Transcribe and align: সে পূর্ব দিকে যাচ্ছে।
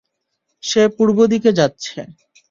সে 0.63 0.83
পূর্ব 0.95 1.17
দিকে 1.25 1.51
যাচ্ছে। 1.53 1.97